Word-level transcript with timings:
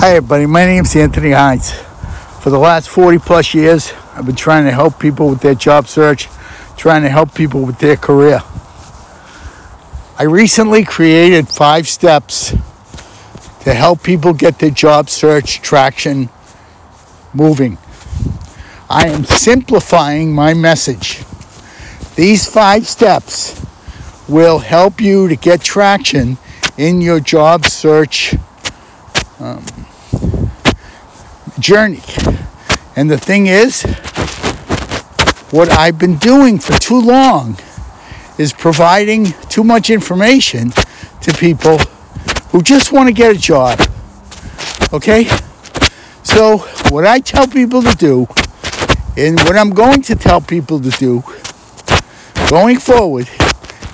Hi, 0.00 0.10
everybody. 0.10 0.46
My 0.46 0.64
name's 0.64 0.94
Anthony 0.94 1.32
Hines. 1.32 1.72
For 1.72 2.50
the 2.50 2.58
last 2.58 2.88
40 2.88 3.18
plus 3.18 3.52
years, 3.52 3.92
I've 4.14 4.26
been 4.26 4.36
trying 4.36 4.64
to 4.66 4.70
help 4.70 5.00
people 5.00 5.28
with 5.28 5.40
their 5.40 5.56
job 5.56 5.88
search, 5.88 6.28
trying 6.76 7.02
to 7.02 7.08
help 7.08 7.34
people 7.34 7.62
with 7.62 7.80
their 7.80 7.96
career. 7.96 8.40
I 10.16 10.22
recently 10.22 10.84
created 10.84 11.48
five 11.48 11.88
steps 11.88 12.50
to 13.62 13.74
help 13.74 14.04
people 14.04 14.34
get 14.34 14.60
their 14.60 14.70
job 14.70 15.10
search 15.10 15.62
traction 15.62 16.28
moving. 17.34 17.76
I 18.88 19.08
am 19.08 19.24
simplifying 19.24 20.32
my 20.32 20.54
message. 20.54 21.24
These 22.14 22.48
five 22.48 22.86
steps 22.86 23.60
will 24.28 24.60
help 24.60 25.00
you 25.00 25.26
to 25.26 25.34
get 25.34 25.60
traction 25.60 26.38
in 26.76 27.00
your 27.00 27.18
job 27.18 27.66
search 27.66 28.36
um, 29.40 29.64
journey. 31.60 32.02
And 32.96 33.10
the 33.10 33.18
thing 33.18 33.46
is, 33.46 33.82
what 35.50 35.70
I've 35.70 35.98
been 35.98 36.16
doing 36.16 36.58
for 36.58 36.78
too 36.78 37.00
long 37.00 37.58
is 38.38 38.52
providing 38.52 39.32
too 39.48 39.64
much 39.64 39.90
information 39.90 40.70
to 41.22 41.32
people 41.38 41.78
who 42.50 42.62
just 42.62 42.92
want 42.92 43.08
to 43.08 43.12
get 43.12 43.36
a 43.36 43.38
job. 43.38 43.80
Okay? 44.92 45.24
So, 46.22 46.58
what 46.90 47.06
I 47.06 47.20
tell 47.20 47.46
people 47.46 47.82
to 47.82 47.94
do, 47.96 48.26
and 49.16 49.38
what 49.40 49.56
I'm 49.56 49.70
going 49.70 50.02
to 50.02 50.14
tell 50.14 50.40
people 50.40 50.80
to 50.80 50.90
do 50.90 51.22
going 52.50 52.78
forward, 52.78 53.28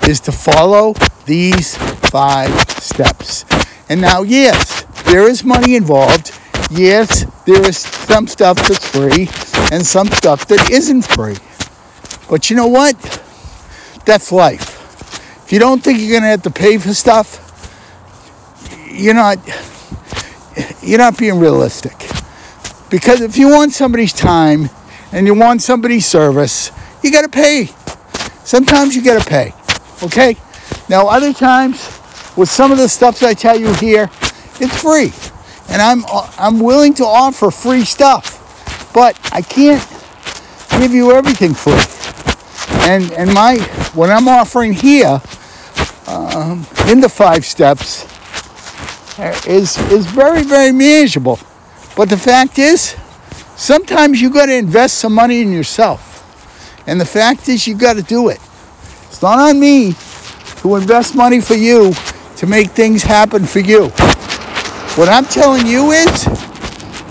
is 0.07 0.19
to 0.21 0.31
follow 0.31 0.93
these 1.25 1.77
five 2.09 2.51
steps. 2.79 3.45
And 3.89 4.01
now, 4.01 4.21
yes, 4.21 4.83
there 5.05 5.27
is 5.27 5.43
money 5.43 5.75
involved. 5.75 6.31
Yes, 6.75 7.25
there 7.45 7.65
is 7.65 7.77
some 7.77 8.27
stuff 8.27 8.57
that's 8.57 8.89
free 8.89 9.29
and 9.71 9.85
some 9.85 10.07
stuff 10.07 10.45
that 10.47 10.69
isn't 10.69 11.03
free. 11.03 11.37
But 12.29 12.49
you 12.49 12.57
know 12.57 12.67
what? 12.67 12.99
That's 14.05 14.29
life. 14.29 15.45
If 15.45 15.53
you 15.53 15.59
don't 15.59 15.81
think 15.81 15.99
you're 15.99 16.09
going 16.09 16.23
to 16.23 16.27
have 16.27 16.41
to 16.43 16.49
pay 16.49 16.77
for 16.77 16.93
stuff, 16.93 17.41
you're 18.91 19.13
not 19.13 19.37
you're 20.81 20.97
not 20.97 21.17
being 21.17 21.39
realistic. 21.39 21.97
Because 22.89 23.21
if 23.21 23.37
you 23.37 23.49
want 23.49 23.71
somebody's 23.71 24.13
time 24.13 24.69
and 25.13 25.27
you 25.27 25.33
want 25.33 25.61
somebody's 25.61 26.05
service, 26.05 26.71
you 27.01 27.11
got 27.11 27.21
to 27.21 27.29
pay. 27.29 27.69
Sometimes 28.43 28.95
you 28.95 29.03
got 29.03 29.21
to 29.21 29.29
pay. 29.29 29.53
Okay? 30.03 30.35
Now 30.89 31.07
other 31.07 31.31
times 31.31 31.87
with 32.35 32.49
some 32.49 32.71
of 32.73 32.77
the 32.77 32.89
stuff 32.89 33.23
I 33.23 33.33
tell 33.33 33.57
you 33.57 33.73
here, 33.75 34.09
it's 34.59 34.81
free. 34.81 35.13
And 35.69 35.81
I'm 35.81 36.03
I'm 36.37 36.59
willing 36.59 36.93
to 36.95 37.05
offer 37.05 37.51
free 37.51 37.85
stuff. 37.85 38.41
But 38.93 39.19
I 39.33 39.41
can't 39.41 39.85
give 40.79 40.93
you 40.93 41.11
everything 41.11 41.53
free. 41.53 41.73
And 42.89 43.11
and 43.13 43.33
my 43.33 43.57
what 43.93 44.09
I'm 44.09 44.27
offering 44.27 44.73
here 44.73 45.21
um, 46.07 46.65
in 46.87 47.01
the 47.01 47.09
five 47.09 47.45
steps 47.45 48.05
uh, 49.19 49.37
is 49.47 49.77
is 49.91 50.05
very 50.05 50.43
very 50.43 50.71
manageable. 50.71 51.39
But 51.95 52.09
the 52.09 52.17
fact 52.17 52.59
is, 52.59 52.95
sometimes 53.55 54.21
you 54.21 54.29
got 54.29 54.47
to 54.47 54.55
invest 54.55 54.97
some 54.99 55.13
money 55.13 55.41
in 55.41 55.51
yourself. 55.51 56.11
And 56.87 56.99
the 56.99 57.05
fact 57.05 57.47
is, 57.49 57.65
you 57.65 57.75
got 57.75 57.95
to 57.95 58.03
do 58.03 58.29
it. 58.29 58.39
It's 59.07 59.21
not 59.21 59.39
on 59.39 59.59
me 59.59 59.95
to 60.57 60.75
invest 60.75 61.15
money 61.15 61.41
for 61.41 61.55
you 61.55 61.93
to 62.37 62.47
make 62.47 62.71
things 62.71 63.01
happen 63.01 63.45
for 63.45 63.59
you. 63.59 63.91
What 64.95 65.09
I'm 65.09 65.25
telling 65.25 65.67
you 65.67 65.91
is, 65.91 66.25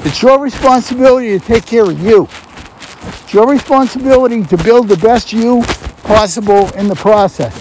it's 0.07 0.23
your 0.23 0.41
responsibility 0.41 1.39
to 1.39 1.39
take 1.39 1.67
care 1.67 1.85
of 1.85 2.01
you. 2.01 2.25
It's 2.25 3.35
your 3.35 3.47
responsibility 3.47 4.43
to 4.45 4.57
build 4.57 4.89
the 4.89 4.97
best 4.97 5.35
you 5.35 5.63
possible 6.03 6.71
in 6.77 6.89
the 6.89 6.95
process. 6.95 7.55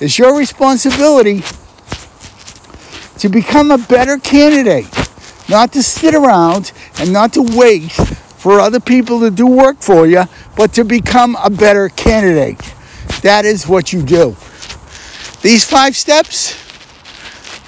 It's 0.00 0.18
your 0.18 0.38
responsibility 0.38 1.42
to 3.18 3.28
become 3.28 3.70
a 3.70 3.76
better 3.76 4.16
candidate, 4.16 4.88
not 5.50 5.74
to 5.74 5.82
sit 5.82 6.14
around 6.14 6.72
and 6.98 7.12
not 7.12 7.34
to 7.34 7.42
wait 7.42 7.92
for 7.92 8.60
other 8.60 8.80
people 8.80 9.20
to 9.20 9.30
do 9.30 9.46
work 9.46 9.82
for 9.82 10.06
you, 10.06 10.24
but 10.56 10.72
to 10.72 10.84
become 10.84 11.36
a 11.44 11.50
better 11.50 11.90
candidate. 11.90 12.58
That 13.20 13.44
is 13.44 13.68
what 13.68 13.92
you 13.92 14.02
do. 14.02 14.36
These 15.42 15.66
five 15.68 15.94
steps 15.96 16.56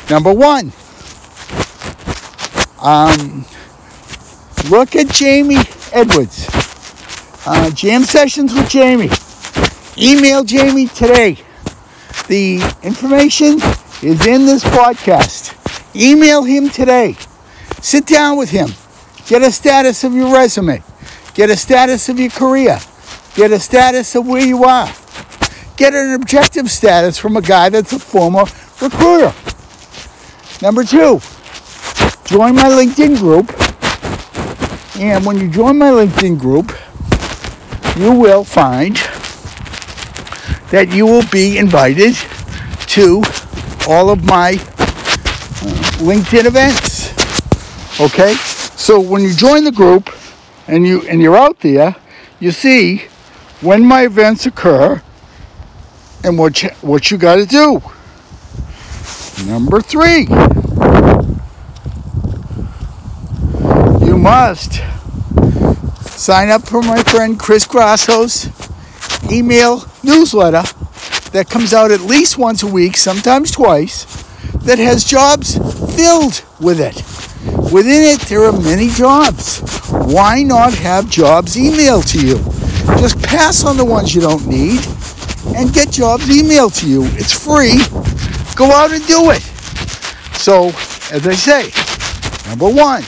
number 0.09 0.33
one, 0.33 0.73
um, 2.83 3.45
look 4.71 4.97
at 4.97 5.09
Jamie 5.09 5.63
Edwards. 5.93 6.49
Uh, 7.47 7.71
jam 7.71 8.03
sessions 8.03 8.53
with 8.53 8.69
Jamie. 8.69 9.11
Email 9.97 10.45
Jamie 10.45 10.89
today. 10.89 11.39
The 12.29 12.61
information 12.83 13.61
is 14.03 14.27
in 14.27 14.47
this 14.47 14.65
podcast. 14.65 15.57
Email 15.95 16.45
him 16.45 16.71
today. 16.71 17.17
Sit 17.81 18.07
down 18.07 18.37
with 18.37 18.51
him. 18.51 18.71
Get 19.27 19.43
a 19.43 19.53
status 19.53 20.05
of 20.05 20.15
your 20.15 20.33
resume. 20.33 20.83
Get 21.35 21.51
a 21.51 21.57
status 21.57 22.09
of 22.09 22.19
your 22.19 22.31
career. 22.31 22.79
Get 23.35 23.51
a 23.51 23.61
status 23.61 24.15
of 24.15 24.27
where 24.27 24.45
you 24.45 24.65
are. 24.65 24.93
Get 25.77 25.95
an 25.95 26.15
objective 26.15 26.71
status 26.71 27.19
from 27.19 27.37
a 27.37 27.43
guy 27.43 27.69
that's 27.69 27.93
a 27.93 27.99
former 27.99 28.45
recruiter. 28.81 29.35
Number 30.61 30.85
two, 30.85 31.21
join 32.25 32.55
my 32.55 32.69
LinkedIn 32.69 33.17
group. 33.19 33.51
And 35.01 35.25
when 35.25 35.39
you 35.41 35.49
join 35.49 35.79
my 35.79 35.91
LinkedIn 35.91 36.39
group, 36.39 36.73
you 37.97 38.13
will 38.13 38.45
find 38.45 38.97
that 40.71 40.89
you 40.91 41.07
will 41.07 41.27
be 41.31 41.59
invited 41.59 42.15
to 42.89 43.23
all 43.89 44.11
of 44.11 44.25
my 44.25 44.53
uh, 44.53 44.83
LinkedIn 45.99 46.47
events. 46.47 47.13
Okay? 48.01 48.35
So 48.35 49.01
when 49.01 49.23
you 49.23 49.35
join 49.35 49.65
the 49.65 49.73
group 49.73 50.11
and 50.67 50.87
you 50.87 51.03
and 51.09 51.21
you're 51.21 51.37
out 51.37 51.61
there, 51.61 51.95
you 52.41 52.51
see 52.51 53.03
when 53.61 53.85
my 53.85 54.05
events 54.05 54.47
occur 54.47 55.03
and 56.25 56.39
what 56.39 56.63
you, 56.63 56.71
what 56.81 57.11
you 57.11 57.19
got 57.19 57.37
to 57.37 57.47
do. 57.47 57.83
Number 59.47 59.81
3. 59.81 60.62
Must 64.23 64.75
sign 66.17 66.49
up 66.49 66.63
for 66.63 66.81
my 66.81 67.03
friend 67.03 67.41
Chris 67.41 67.67
Grasso's 67.67 68.49
email 69.33 69.85
newsletter 70.05 70.63
that 71.33 71.51
comes 71.51 71.75
out 71.75 71.91
at 71.91 72.03
least 72.03 72.39
once 72.39 72.63
a 72.63 72.67
week, 72.69 72.97
sometimes 72.97 73.51
twice, 73.51 74.05
that 74.65 74.79
has 74.79 75.03
jobs 75.03 75.57
filled 75.97 76.45
with 76.61 76.79
it. 76.79 76.95
Within 77.73 78.15
it, 78.15 78.21
there 78.29 78.45
are 78.45 78.53
many 78.53 78.91
jobs. 78.91 79.59
Why 79.91 80.45
not 80.45 80.73
have 80.75 81.11
jobs 81.11 81.57
emailed 81.57 82.09
to 82.13 82.25
you? 82.25 82.37
Just 83.01 83.21
pass 83.25 83.65
on 83.65 83.77
the 83.77 83.85
ones 83.85 84.15
you 84.15 84.21
don't 84.21 84.47
need 84.47 84.87
and 85.57 85.75
get 85.75 85.91
jobs 85.91 86.29
emailed 86.29 86.79
to 86.79 86.89
you. 86.89 87.03
It's 87.15 87.33
free. 87.33 87.79
Go 88.55 88.71
out 88.71 88.93
and 88.93 89.05
do 89.09 89.33
it. 89.33 89.43
So, 90.39 90.69
as 91.11 91.27
I 91.27 91.35
say, 91.35 92.49
number 92.49 92.71
one, 92.71 93.03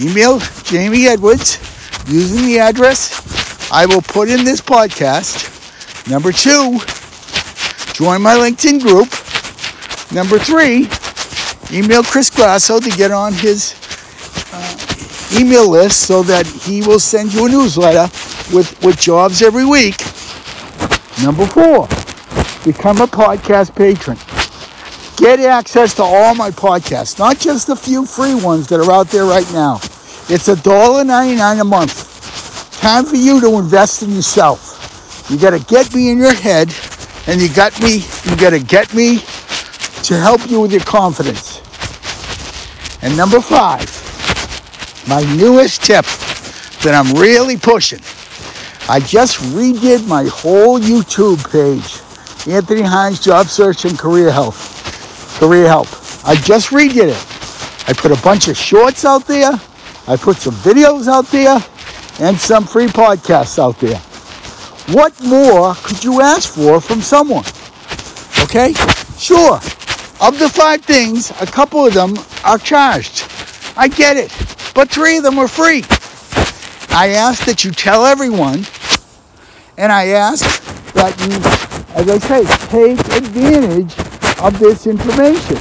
email 0.00 0.38
Jamie 0.64 1.06
Edwards 1.06 1.58
using 2.08 2.46
the 2.46 2.58
address 2.58 3.26
I 3.72 3.84
will 3.86 4.02
put 4.02 4.28
in 4.28 4.44
this 4.44 4.60
podcast. 4.60 5.52
Number 6.08 6.30
two, 6.30 6.78
join 7.92 8.22
my 8.22 8.34
LinkedIn 8.34 8.80
group. 8.80 9.10
Number 10.12 10.38
three, 10.38 10.88
email 11.76 12.04
Chris 12.04 12.30
Grasso 12.30 12.78
to 12.78 12.90
get 12.90 13.10
on 13.10 13.32
his 13.32 13.74
uh, 14.52 15.40
email 15.40 15.68
list 15.68 16.02
so 16.02 16.22
that 16.22 16.46
he 16.46 16.82
will 16.82 17.00
send 17.00 17.34
you 17.34 17.46
a 17.46 17.48
newsletter 17.48 18.02
with, 18.54 18.80
with 18.84 19.00
jobs 19.00 19.42
every 19.42 19.64
week. 19.64 19.98
Number 21.24 21.46
four, 21.46 21.88
become 22.64 23.00
a 23.00 23.08
podcast 23.08 23.74
patron. 23.74 24.16
Get 25.16 25.40
access 25.40 25.94
to 25.94 26.02
all 26.02 26.34
my 26.34 26.50
podcasts, 26.50 27.18
not 27.18 27.38
just 27.38 27.68
the 27.68 27.74
few 27.74 28.04
free 28.04 28.34
ones 28.34 28.68
that 28.68 28.80
are 28.80 28.92
out 28.92 29.08
there 29.08 29.24
right 29.24 29.50
now. 29.50 29.76
It's 30.28 30.46
$1.99 30.46 31.60
a 31.60 31.64
month. 31.64 32.80
Time 32.82 33.06
for 33.06 33.16
you 33.16 33.40
to 33.40 33.58
invest 33.58 34.02
in 34.02 34.10
yourself. 34.10 35.26
You 35.30 35.38
got 35.38 35.58
to 35.58 35.64
get 35.64 35.94
me 35.94 36.10
in 36.10 36.18
your 36.18 36.34
head, 36.34 36.70
and 37.26 37.40
you 37.40 37.48
got 37.48 37.80
me. 37.82 38.04
You 38.24 38.36
got 38.36 38.50
to 38.50 38.62
get 38.62 38.92
me 38.92 39.20
to 40.04 40.18
help 40.18 40.50
you 40.50 40.60
with 40.60 40.70
your 40.70 40.82
confidence. 40.82 41.62
And 43.02 43.16
number 43.16 43.40
five, 43.40 43.88
my 45.08 45.22
newest 45.34 45.82
tip 45.82 46.04
that 46.82 46.92
I'm 46.94 47.18
really 47.18 47.56
pushing. 47.56 48.00
I 48.86 49.00
just 49.00 49.38
redid 49.38 50.06
my 50.06 50.24
whole 50.24 50.78
YouTube 50.78 51.40
page, 51.50 52.02
Anthony 52.52 52.82
Hines 52.82 53.18
Job 53.18 53.46
Search 53.46 53.86
and 53.86 53.98
Career 53.98 54.30
Health 54.30 54.75
career 55.38 55.66
help. 55.66 55.86
I 56.24 56.34
just 56.34 56.70
redid 56.70 57.08
it. 57.08 57.88
I 57.88 57.92
put 57.92 58.10
a 58.10 58.20
bunch 58.22 58.48
of 58.48 58.56
shorts 58.56 59.04
out 59.04 59.26
there. 59.26 59.52
I 60.08 60.16
put 60.16 60.38
some 60.38 60.54
videos 60.54 61.08
out 61.08 61.26
there 61.26 61.58
and 62.20 62.38
some 62.38 62.64
free 62.64 62.86
podcasts 62.86 63.58
out 63.58 63.78
there. 63.78 63.98
What 64.94 65.12
more 65.22 65.74
could 65.74 66.02
you 66.02 66.20
ask 66.20 66.52
for 66.52 66.80
from 66.80 67.00
someone? 67.00 67.44
Okay? 68.44 68.72
Sure. 69.18 69.56
Of 70.18 70.38
the 70.38 70.48
five 70.48 70.82
things, 70.82 71.30
a 71.40 71.46
couple 71.46 71.84
of 71.84 71.92
them 71.92 72.14
are 72.44 72.58
charged. 72.58 73.24
I 73.76 73.88
get 73.88 74.16
it. 74.16 74.30
But 74.74 74.90
three 74.90 75.18
of 75.18 75.22
them 75.22 75.38
are 75.38 75.48
free. 75.48 75.84
I 76.90 77.10
ask 77.10 77.44
that 77.44 77.64
you 77.64 77.72
tell 77.72 78.06
everyone, 78.06 78.64
and 79.76 79.92
I 79.92 80.08
ask 80.08 80.62
that 80.94 81.18
you, 81.20 81.36
as 81.94 82.08
I 82.08 82.18
say, 82.18 82.44
take 82.68 82.98
advantage 83.16 84.05
of 84.40 84.58
this 84.58 84.86
information. 84.86 85.58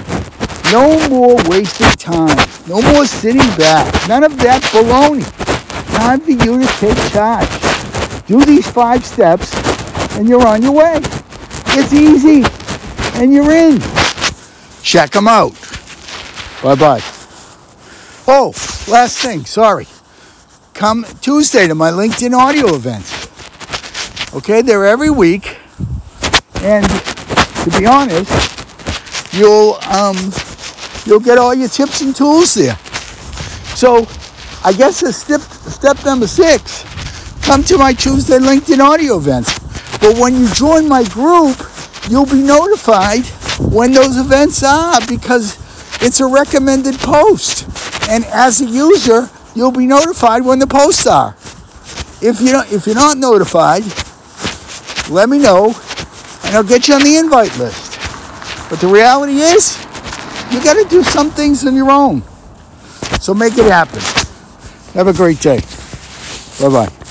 No 0.71 1.09
more 1.09 1.35
wasting 1.47 1.91
time. 1.91 2.37
No 2.67 2.81
more 2.93 3.05
sitting 3.05 3.47
back. 3.57 4.07
None 4.07 4.23
of 4.23 4.37
that 4.37 4.61
baloney. 4.73 5.23
Time 5.95 6.19
for 6.19 6.31
you 6.31 6.59
to 6.59 6.67
take 6.79 6.97
charge. 7.11 7.47
Do 8.27 8.43
these 8.43 8.69
five 8.69 9.05
steps 9.05 9.53
and 10.17 10.27
you're 10.27 10.45
on 10.45 10.61
your 10.61 10.73
way. 10.73 10.99
It's 11.77 11.93
easy 11.93 12.43
and 13.21 13.33
you're 13.33 13.51
in. 13.51 13.79
Check 14.81 15.11
them 15.11 15.27
out. 15.27 15.53
Bye 16.63 16.75
bye. 16.75 17.01
Oh, 18.27 18.53
last 18.89 19.19
thing, 19.19 19.45
sorry. 19.45 19.87
Come 20.73 21.05
Tuesday 21.21 21.67
to 21.67 21.75
my 21.75 21.91
LinkedIn 21.91 22.33
audio 22.37 22.75
events. 22.75 23.25
Okay, 24.35 24.61
they're 24.61 24.85
every 24.85 25.09
week. 25.09 25.57
And 26.61 26.85
to 26.85 27.79
be 27.79 27.85
honest, 27.85 28.54
you'll 29.35 29.77
um, 29.91 30.15
you'll 31.05 31.19
get 31.19 31.37
all 31.37 31.53
your 31.53 31.69
tips 31.69 32.01
and 32.01 32.15
tools 32.15 32.53
there. 32.53 32.75
So 33.75 34.07
I 34.63 34.73
guess 34.73 35.01
the 35.01 35.13
step 35.13 35.41
step 35.41 36.03
number 36.05 36.27
six, 36.27 36.83
come 37.43 37.63
to 37.63 37.77
my 37.77 37.93
Tuesday 37.93 38.39
LinkedIn 38.39 38.79
audio 38.79 39.17
events. 39.17 39.59
But 39.99 40.17
when 40.17 40.35
you 40.35 40.51
join 40.53 40.87
my 40.87 41.03
group, 41.03 41.57
you'll 42.09 42.25
be 42.25 42.41
notified 42.41 43.25
when 43.71 43.91
those 43.91 44.17
events 44.17 44.63
are 44.63 44.99
because 45.07 45.57
it's 46.01 46.19
a 46.19 46.25
recommended 46.25 46.95
post. 46.99 47.67
And 48.09 48.25
as 48.25 48.61
a 48.61 48.65
user, 48.65 49.29
you'll 49.55 49.71
be 49.71 49.87
notified 49.87 50.43
when 50.43 50.59
the 50.59 50.67
posts 50.67 51.07
are. 51.07 51.35
If 52.21 52.41
you 52.41 52.61
if 52.71 52.85
you're 52.85 52.95
not 52.95 53.17
notified, 53.17 53.83
let 55.11 55.29
me 55.29 55.39
know 55.39 55.75
and 56.45 56.55
I'll 56.55 56.63
get 56.63 56.87
you 56.87 56.95
on 56.95 57.03
the 57.03 57.17
invite 57.17 57.57
list. 57.57 57.84
But 58.69 58.79
the 58.79 58.87
reality 58.87 59.37
is, 59.39 59.77
you 60.51 60.63
got 60.63 60.73
to 60.73 60.85
do 60.89 61.03
some 61.03 61.29
things 61.29 61.65
on 61.65 61.75
your 61.75 61.91
own. 61.91 62.23
So 63.19 63.33
make 63.33 63.57
it 63.57 63.65
happen. 63.65 63.99
Have 64.93 65.07
a 65.07 65.13
great 65.13 65.39
day. 65.39 65.61
Bye 66.59 66.69
bye. 66.69 67.04